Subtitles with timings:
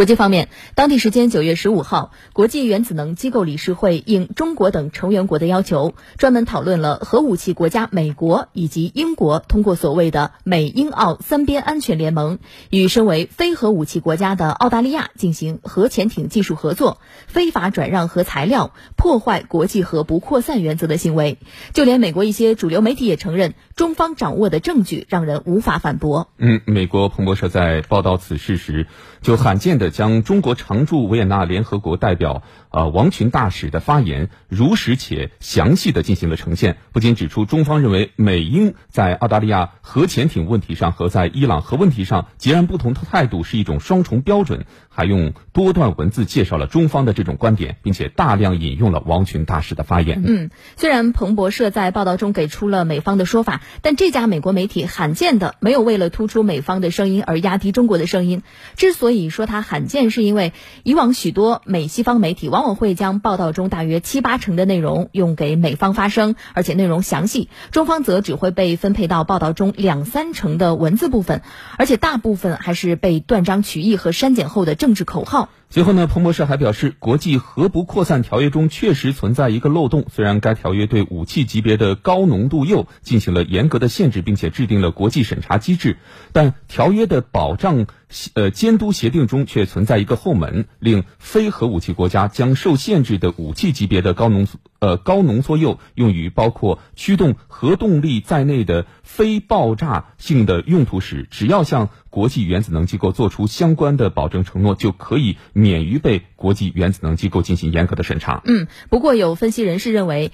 [0.00, 12.38] 国际方面，当地时间九月十五号，国际原子能机构理事会应中国等成员国的要求，专门讨论了核武器国家美国以及英国通过所谓的美英澳三边安全联盟，
[12.70, 21.36] 与身为非核武器国家的澳大利亚进行核潜艇技术合作，非法转让核材料，破坏国际核不扩散原则的行为。
[21.74, 26.30] 就连美国一些主流媒体也承认，中方掌握的证据让人无法反驳。
[26.38, 28.86] 嗯，美国彭博社在报道此事时，
[29.20, 36.76] 就罕见的将中国常驻维也纳联合国代表呃王群大使的发言如实且详细的进行了呈现。
[36.92, 50.22] 不仅指出中方认为美英在澳大利亚核潜艇问题上和在伊朗核问题上截然不同的态度是一种双重标准，还用多段文字介绍了中方的这种观点，并且大量引用了王群大使的发言。
[50.26, 58.42] 嗯，虽然彭博社在报道中给出了美方的说法，但这家美国媒体罕见的没有为了突出美方的声音而压低中国的声音。
[58.76, 71.40] 之所以说它罕见，是因为以往许多美西方媒体往往往会将报道中大约七八成的内容用给美方发声，而且内容详细；中方则只会被分配到报道中两三成的文字部分，
[71.78, 75.48] 而且大部分还是被断章取义和删减后的政治口号。
[75.72, 80.04] 随后呢，彭博社还表示，国际核不扩散条约中确实存在一个漏洞。
[80.10, 85.98] 虽然该条约对武器级别的高浓度铀进行了严格的限制，并且制定了国际审查机制，
[86.32, 87.86] 但条约的保障
[88.34, 94.48] 呃监督协定中却存在一个后门，令非核武器国家将受限制的武器级别的高浓
[94.80, 105.36] 呃高浓缩铀用于包括驱动核动力在内的非爆炸性的用途时，只要向国际原子能机构做出相关的保证承诺，就可以。
[105.52, 108.40] 免于被国际原子能机构进行严格的审查。
[108.46, 110.32] 嗯，不过有分析人士认为，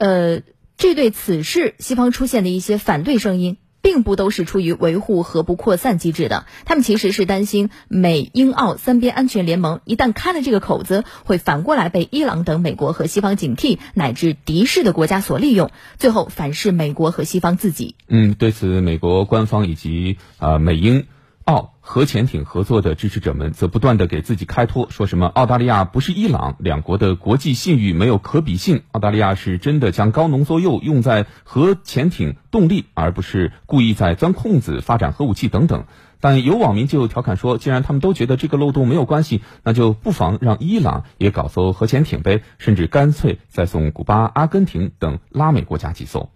[0.00, 0.40] 呃，
[0.78, 6.46] 这对此事西方出现的一些反对声音，并不都是出于维护核不扩散机制的。
[6.64, 17.96] 他们其实是担心美英澳三边安全联盟一旦开了这个口子，会反过来被伊朗等美国和西方警惕乃至敌视的国家所利用，最后反噬美国和西方自己。
[18.08, 21.04] 嗯，对此，美国官方以及啊美英。
[21.44, 35.84] 澳核潜艇合作的支持者们则不断的给自己开脱，说什么澳大利亚不是伊朗，两国的国际信誉没有可比性，澳大利亚是真的将高浓缩铀用在核潜艇动力，而不是故意在钻空子发展核武器等等。
[36.20, 46.30] 但有网民就调侃说，既然他们都觉得这个漏洞没有关系，那就不妨让伊朗也搞艘核潜艇呗，甚至干脆再送古巴、阿根廷等拉美国家几艘。